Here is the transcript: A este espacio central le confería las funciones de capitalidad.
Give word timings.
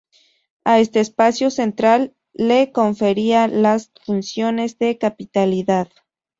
A 0.63 0.79
este 0.79 0.99
espacio 0.99 1.51
central 1.51 2.15
le 2.33 2.71
confería 2.71 3.47
las 3.47 3.91
funciones 4.03 4.79
de 4.79 4.97
capitalidad. 4.97 5.89